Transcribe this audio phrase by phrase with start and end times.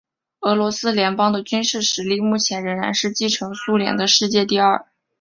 [0.39, 4.87] 俄罗斯联邦的军事实力目前仍然是继承苏联的世界第二。